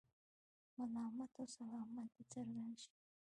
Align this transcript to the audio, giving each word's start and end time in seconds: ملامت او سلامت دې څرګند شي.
ملامت 0.77 1.31
او 1.41 1.45
سلامت 1.57 2.09
دې 2.15 2.23
څرګند 2.31 2.75
شي. 2.83 2.93